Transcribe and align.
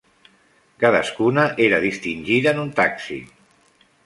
Cadascuna 0.83 1.43
era 1.67 1.83
distingida 1.85 2.55
en 2.57 2.63
un 2.63 2.73
taxi. 2.81 3.21